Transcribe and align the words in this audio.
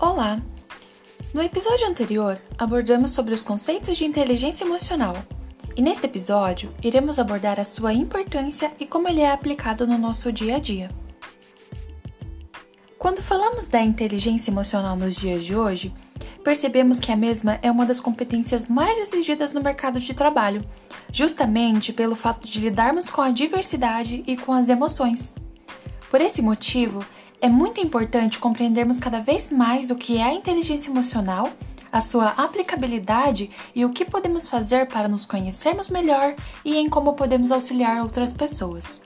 Olá! 0.00 0.40
No 1.34 1.42
episódio 1.42 1.84
anterior, 1.88 2.40
abordamos 2.56 3.10
sobre 3.10 3.34
os 3.34 3.42
conceitos 3.42 3.98
de 3.98 4.04
inteligência 4.04 4.64
emocional, 4.64 5.16
e 5.74 5.82
neste 5.82 6.06
episódio 6.06 6.72
iremos 6.80 7.18
abordar 7.18 7.58
a 7.58 7.64
sua 7.64 7.92
importância 7.92 8.70
e 8.78 8.86
como 8.86 9.08
ele 9.08 9.22
é 9.22 9.32
aplicado 9.32 9.88
no 9.88 9.98
nosso 9.98 10.30
dia 10.30 10.54
a 10.54 10.58
dia. 10.60 10.88
Quando 12.96 13.20
falamos 13.20 13.66
da 13.66 13.82
inteligência 13.82 14.52
emocional 14.52 14.94
nos 14.94 15.16
dias 15.16 15.44
de 15.44 15.56
hoje, 15.56 15.92
percebemos 16.44 17.00
que 17.00 17.10
a 17.10 17.16
mesma 17.16 17.58
é 17.60 17.68
uma 17.68 17.84
das 17.84 17.98
competências 17.98 18.68
mais 18.68 18.96
exigidas 18.98 19.52
no 19.52 19.60
mercado 19.60 19.98
de 19.98 20.14
trabalho, 20.14 20.64
justamente 21.12 21.92
pelo 21.92 22.14
fato 22.14 22.46
de 22.46 22.60
lidarmos 22.60 23.10
com 23.10 23.20
a 23.20 23.32
diversidade 23.32 24.22
e 24.28 24.36
com 24.36 24.52
as 24.52 24.68
emoções. 24.68 25.34
Por 26.08 26.20
esse 26.20 26.40
motivo, 26.40 27.04
é 27.40 27.48
muito 27.48 27.80
importante 27.80 28.38
compreendermos 28.38 28.98
cada 28.98 29.20
vez 29.20 29.50
mais 29.50 29.90
o 29.90 29.96
que 29.96 30.18
é 30.18 30.24
a 30.24 30.34
inteligência 30.34 30.90
emocional, 30.90 31.50
a 31.90 32.00
sua 32.00 32.30
aplicabilidade 32.30 33.50
e 33.74 33.84
o 33.84 33.90
que 33.90 34.04
podemos 34.04 34.48
fazer 34.48 34.88
para 34.88 35.08
nos 35.08 35.24
conhecermos 35.24 35.88
melhor 35.88 36.34
e 36.64 36.76
em 36.76 36.88
como 36.88 37.14
podemos 37.14 37.52
auxiliar 37.52 38.02
outras 38.02 38.32
pessoas. 38.32 39.00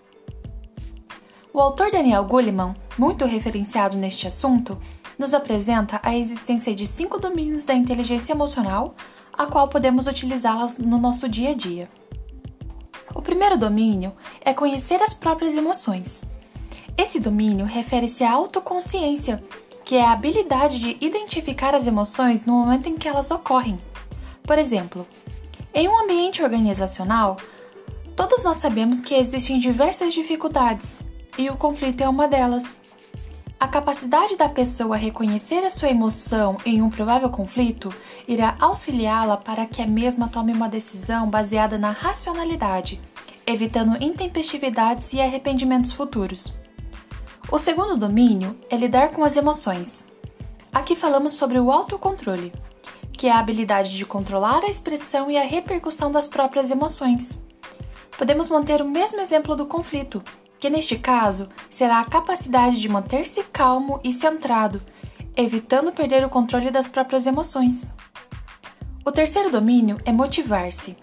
O 1.53 1.61
autor 1.61 1.91
Daniel 1.91 2.25
Goleman, 2.25 2.75
muito 2.99 3.27
referenciado 3.27 3.97
neste 3.97 4.27
assunto, 4.27 4.79
nos 5.19 5.35
apresenta 5.35 6.01
a 6.03 6.17
existência 6.17 6.75
de 6.75 6.87
cinco 6.87 7.19
domínios 7.21 7.67
da 7.67 7.75
inteligência 7.75 8.33
emocional, 8.33 8.95
a 9.33 9.47
qual 9.47 9.69
podemos 9.69 10.07
utilizá-las 10.07 10.79
no 10.79 10.99
nosso 10.99 11.29
dia 11.29 11.51
a 11.51 11.55
dia. 11.55 11.89
O 13.15 13.21
primeiro 13.21 13.59
domínio 13.59 14.15
é 14.41 14.55
conhecer 14.55 15.03
as 15.03 15.13
próprias 15.13 15.55
emoções. 15.55 16.23
Esse 16.97 17.19
domínio 17.19 17.65
refere-se 17.65 18.23
à 18.23 18.33
autoconsciência, 18.33 19.43
que 19.85 19.97
é 19.97 20.05
a 20.05 20.13
habilidade 20.13 20.79
de 20.79 20.97
identificar 21.01 21.75
as 21.75 21.87
emoções 21.87 22.45
no 22.45 22.53
momento 22.53 22.89
em 22.89 22.97
que 22.97 23.09
elas 23.09 23.31
ocorrem. 23.31 23.79
Por 24.43 24.59
exemplo, 24.59 25.07
em 25.75 25.89
um 25.89 25.99
ambiente 25.99 26.43
organizacional, 26.43 27.37
todos 28.15 28.45
nós 28.45 28.59
sabemos 28.59 29.01
que 29.01 29.15
existem 29.15 29.59
diversas 29.59 30.13
dificuldades 30.13 31.03
e 31.39 31.49
o 31.49 31.57
conflito 31.57 32.03
é 32.03 32.09
uma 32.09 32.29
delas. 32.29 32.81
A 33.59 33.69
capacidade 33.69 34.37
da 34.37 34.49
pessoa 34.49 34.97
reconhecer 34.97 35.65
a 35.65 35.71
sua 35.71 35.89
emoção 35.89 36.57
em 36.67 36.83
um 36.83 36.91
provável 36.91 37.31
conflito 37.31 37.95
irá 38.27 38.57
auxiliá-la 38.61 39.37
para 39.37 39.65
que 39.67 39.81
a 39.81 39.87
mesma 39.87 40.29
tome 40.29 40.53
uma 40.53 40.69
decisão 40.69 41.31
baseada 41.31 41.79
na 41.79 41.91
racionalidade, 41.91 43.01
evitando 43.47 44.03
intempestividades 44.03 45.13
e 45.13 45.21
arrependimentos 45.21 45.93
futuros. 45.93 46.53
O 47.53 47.59
segundo 47.59 47.99
domínio 47.99 48.59
é 48.71 48.77
lidar 48.79 49.11
com 49.11 49.23
as 49.23 49.37
emoções. 49.37 50.09
Aqui 50.73 50.97
falamos 50.97 51.35
sobre 51.35 51.61
o 51.61 51.71
autocontrole, 51.71 52.51
que 53.13 53.27
é 53.27 53.31
a 53.31 53.39
habilidade 53.39 53.95
de 53.95 54.07
controlar 54.07 54.65
a 54.65 54.71
expressão 54.71 55.31
e 55.31 55.37
a 55.37 55.45
repercussão 55.45 56.11
das 56.11 56.27
próprias 56.27 56.71
emoções. 56.71 57.39
Podemos 58.17 58.49
manter 58.49 58.81
o 58.81 58.89
mesmo 58.89 59.21
exemplo 59.21 59.55
do 59.55 59.67
conflito, 59.67 60.23
que 60.59 60.71
neste 60.71 60.97
caso 60.97 61.47
será 61.69 62.01
a 62.01 62.07
capacidade 62.07 62.81
de 62.81 62.89
manter-se 62.89 63.45
calmo 63.45 64.01
e 64.03 64.15
centrado, 64.15 64.81
evitando 65.37 65.93
perder 65.93 66.25
o 66.25 66.31
controle 66.31 66.71
das 66.71 66.89
próprias 66.89 67.27
emoções. 67.27 67.87
O 69.05 69.13
terceiro 69.13 69.51
domínio 69.51 69.99
é 70.07 70.11
motivar-se. 70.11 70.97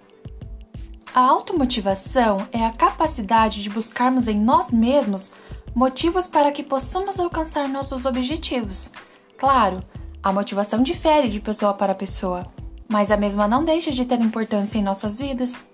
A 1.13 1.22
automotivação 1.22 2.47
é 2.52 2.66
a 2.66 2.72
capacidade 2.72 3.61
de 3.61 3.69
buscarmos 3.69 4.28
em 4.28 4.39
nós 4.39 4.72
mesmos 4.72 5.31
motivos 5.73 6.28
para 6.28 6.52
que 6.52 6.64
possamos 6.64 7.20
alcançar 7.20 7.67
nossos 7.67 8.06
objetivos. 8.06 8.92
Claro, 9.38 9.81
a 10.22 10.34
motivação 10.34 10.84
difere 10.84 11.30
de 11.30 11.39
pessoa 11.39 11.73
para 11.73 11.95
pessoa, 11.95 12.45
mas 12.88 13.12
a 13.12 13.18
mesma 13.18 13.47
não 13.47 13.63
deixa 13.63 13.91
de 13.91 14.06
ter 14.06 14.19
importância 14.19 14.78
em 14.78 14.84
nossas 14.84 15.19
vidas. 15.19 15.66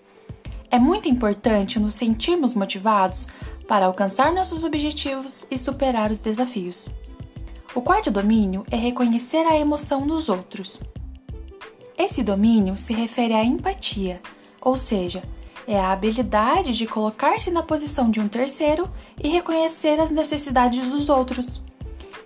É 0.70 0.78
muito 0.78 1.08
importante 1.08 1.80
nos 1.80 1.96
sentirmos 1.96 2.54
motivados 2.54 3.28
para 3.68 3.86
alcançar 3.86 4.32
nossos 4.32 4.64
objetivos 4.64 5.48
e 5.50 5.58
superar 5.58 6.12
os 6.12 6.18
desafios. 6.18 6.88
O 7.74 7.82
quarto 7.82 8.12
domínio 8.12 8.66
é 8.70 8.76
reconhecer 8.76 9.46
a 9.48 9.58
emoção 9.58 10.06
nos 10.06 10.30
outros. 10.30 10.80
Esse 11.98 12.24
domínio 12.24 12.78
se 12.78 12.94
refere 12.94 13.34
à 13.34 13.44
empatia, 13.44 14.22
ou 14.62 14.76
seja, 14.76 15.24
é 15.68 15.80
a 15.80 15.92
habilidade 15.92 16.74
de 16.78 16.86
colocar-se 16.86 17.50
na 17.52 17.64
posição 17.64 18.10
de 18.10 18.20
um 18.20 18.28
terceiro 18.28 18.90
e 19.22 19.28
reconhecer 19.30 20.00
as 20.00 20.12
necessidades 20.12 20.90
dos 20.90 21.10
outros. 21.10 21.62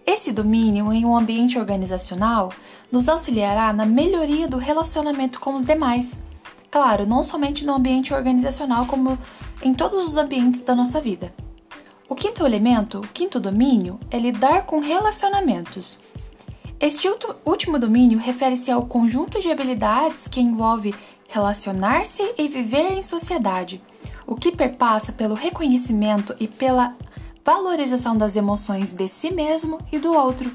Esse 0.05 0.31
domínio 0.31 0.91
em 0.91 1.05
um 1.05 1.15
ambiente 1.15 1.57
organizacional 1.57 2.51
nos 2.91 3.07
auxiliará 3.07 3.71
na 3.71 3.85
melhoria 3.85 4.47
do 4.47 4.57
relacionamento 4.57 5.39
com 5.39 5.55
os 5.55 5.65
demais. 5.65 6.23
Claro, 6.71 7.05
não 7.05 7.23
somente 7.23 7.65
no 7.65 7.73
ambiente 7.73 8.13
organizacional, 8.13 8.85
como 8.85 9.17
em 9.61 9.73
todos 9.73 10.07
os 10.07 10.17
ambientes 10.17 10.61
da 10.61 10.75
nossa 10.75 10.99
vida. 10.99 11.33
O 12.07 12.15
quinto 12.15 12.45
elemento, 12.45 12.99
o 12.99 13.07
quinto 13.07 13.39
domínio, 13.39 13.99
é 14.09 14.17
lidar 14.17 14.65
com 14.65 14.79
relacionamentos. 14.79 15.99
Este 16.79 17.07
último 17.45 17.77
domínio 17.77 18.17
refere-se 18.17 18.71
ao 18.71 18.85
conjunto 18.85 19.39
de 19.39 19.51
habilidades 19.51 20.27
que 20.27 20.39
envolve 20.39 20.95
relacionar-se 21.29 22.33
e 22.37 22.47
viver 22.47 22.91
em 22.91 23.03
sociedade, 23.03 23.81
o 24.25 24.35
que 24.35 24.51
perpassa 24.51 25.11
pelo 25.11 25.35
reconhecimento 25.35 26.35
e 26.39 26.47
pela 26.47 26.95
valorização 27.45 28.17
das 28.17 28.35
emoções 28.35 28.91
de 28.91 29.07
si 29.07 29.31
mesmo 29.31 29.79
e 29.91 29.99
do 29.99 30.13
outro. 30.13 30.51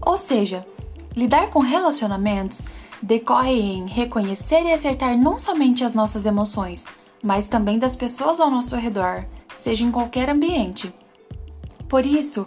Ou 0.00 0.16
seja, 0.16 0.66
lidar 1.14 1.50
com 1.50 1.58
relacionamentos 1.58 2.64
decorre 3.02 3.52
em 3.52 3.86
reconhecer 3.86 4.62
e 4.62 4.72
acertar 4.72 5.18
não 5.18 5.38
somente 5.38 5.84
as 5.84 5.94
nossas 5.94 6.24
emoções, 6.24 6.86
mas 7.22 7.46
também 7.46 7.78
das 7.78 7.96
pessoas 7.96 8.40
ao 8.40 8.50
nosso 8.50 8.76
redor, 8.76 9.26
seja 9.54 9.84
em 9.84 9.90
qualquer 9.90 10.30
ambiente. 10.30 10.92
Por 11.88 12.06
isso, 12.06 12.46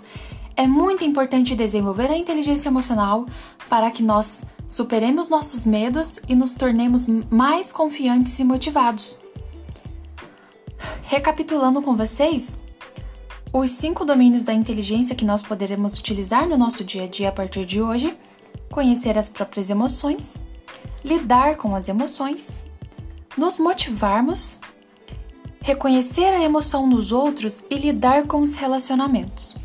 é 0.55 0.65
muito 0.65 1.03
importante 1.03 1.55
desenvolver 1.55 2.09
a 2.09 2.17
inteligência 2.17 2.69
emocional 2.69 3.25
para 3.69 3.91
que 3.91 4.01
nós 4.01 4.45
superemos 4.67 5.29
nossos 5.29 5.65
medos 5.65 6.19
e 6.27 6.35
nos 6.35 6.55
tornemos 6.55 7.05
mais 7.29 7.71
confiantes 7.71 8.37
e 8.39 8.43
motivados. 8.43 9.17
Recapitulando 11.03 11.81
com 11.81 11.95
vocês, 11.95 12.61
os 13.53 13.71
cinco 13.71 14.03
domínios 14.03 14.43
da 14.43 14.53
inteligência 14.53 15.15
que 15.15 15.25
nós 15.25 15.41
poderemos 15.41 15.97
utilizar 15.97 16.47
no 16.47 16.57
nosso 16.57 16.83
dia 16.83 17.05
a 17.05 17.07
dia 17.07 17.29
a 17.29 17.31
partir 17.31 17.65
de 17.65 17.81
hoje: 17.81 18.15
conhecer 18.69 19.17
as 19.17 19.29
próprias 19.29 19.69
emoções, 19.69 20.45
lidar 21.03 21.55
com 21.55 21.73
as 21.73 21.87
emoções, 21.87 22.63
nos 23.37 23.57
motivarmos, 23.57 24.59
reconhecer 25.61 26.25
a 26.25 26.43
emoção 26.43 26.85
nos 26.85 27.11
outros 27.11 27.63
e 27.69 27.75
lidar 27.75 28.27
com 28.27 28.41
os 28.41 28.53
relacionamentos. 28.53 29.55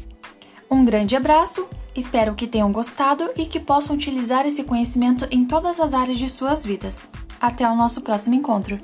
Um 0.70 0.84
grande 0.84 1.16
abraço 1.16 1.68
Espero 1.94 2.34
que 2.34 2.46
tenham 2.46 2.72
gostado 2.72 3.30
e 3.36 3.44
que 3.44 3.60
possam 3.60 3.94
utilizar 3.96 4.46
esse 4.46 4.64
conhecimento 4.64 5.26
em 5.30 5.44
todas 5.44 5.78
as 5.78 5.92
áreas 5.92 6.18
de 6.18 6.28
suas 6.30 6.64
vidas. 6.64 7.10
Até 7.40 7.68
o 7.68 7.76
nosso 7.76 8.00
próximo 8.00 8.34
encontro! 8.34 8.80